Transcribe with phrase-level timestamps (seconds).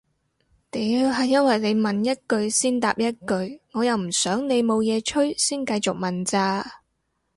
[0.71, 0.81] 屌
[1.11, 6.81] 係因為你問一句先答一句我又唔想你冇嘢吹先繼續問咋